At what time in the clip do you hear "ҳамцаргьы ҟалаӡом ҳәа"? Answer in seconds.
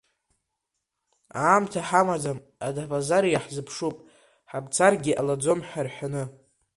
4.51-5.81